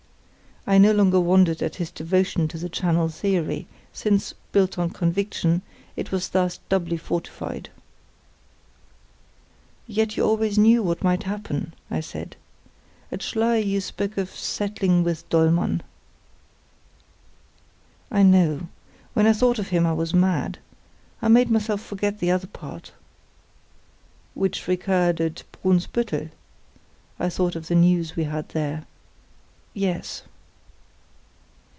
I 0.67 0.77
no 0.77 0.91
longer 0.91 1.19
wondered 1.19 1.63
at 1.63 1.77
his 1.77 1.89
devotion 1.89 2.47
to 2.49 2.57
the 2.59 2.69
channel 2.69 3.09
theory, 3.09 3.67
since, 3.93 4.35
built 4.51 4.77
on 4.77 4.91
conviction, 4.91 5.63
it 5.95 6.11
was 6.11 6.29
thus 6.29 6.59
doubly 6.69 6.97
fortified. 6.97 7.71
"Yet 9.87 10.15
you 10.15 10.23
always 10.23 10.59
knew 10.59 10.83
what 10.83 11.03
might 11.03 11.23
happen," 11.23 11.73
I 11.89 11.99
said. 11.99 12.35
"At 13.11 13.23
Schlei 13.23 13.65
you 13.65 13.81
spoke 13.81 14.17
of 14.17 14.29
'settling 14.29 15.03
with' 15.03 15.27
Dollmann." 15.29 15.81
"I 18.11 18.21
know. 18.21 18.67
When 19.15 19.25
I 19.25 19.33
thought 19.33 19.57
of 19.57 19.69
him 19.69 19.87
I 19.87 19.93
was 19.93 20.13
mad. 20.13 20.59
I 21.23 21.27
made 21.27 21.49
myself 21.49 21.81
forget 21.81 22.19
the 22.19 22.29
other 22.29 22.47
part." 22.47 22.91
"Which 24.35 24.67
recurred 24.67 25.19
at 25.21 25.41
Brunsbüttel?" 25.65 26.29
I 27.19 27.29
thought 27.29 27.55
of 27.55 27.67
the 27.67 27.75
news 27.75 28.15
we 28.15 28.25
had 28.25 28.49
there. 28.49 28.85
"Yes." 29.73 30.21